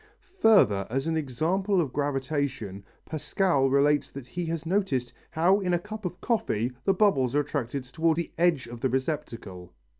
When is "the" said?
6.85-6.93, 8.17-8.31, 8.81-8.89